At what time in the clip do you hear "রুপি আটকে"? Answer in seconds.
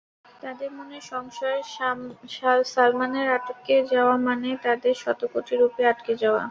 5.55-6.13